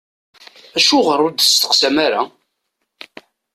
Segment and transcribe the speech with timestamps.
[0.77, 2.21] Acuɣer ur d-testeqsayem ara?